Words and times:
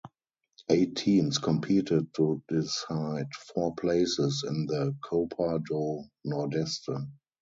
Eight 0.71 0.95
teams 0.95 1.37
competed 1.37 2.11
to 2.15 2.41
decide 2.47 3.27
four 3.53 3.75
places 3.75 4.43
in 4.47 4.65
the 4.65 4.95
Copa 5.03 5.59
do 5.63 6.05
Nordeste. 6.25 6.89